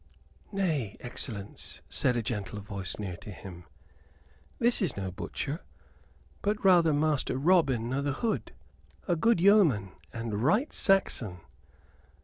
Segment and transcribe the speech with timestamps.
[0.51, 3.65] "Nay, excellence," said a gentle voice near to him,
[4.57, 5.61] "this is no butcher;
[6.41, 8.51] but rather Master Robin o' th' Hood,
[9.07, 11.41] a good yeoman and right Saxon.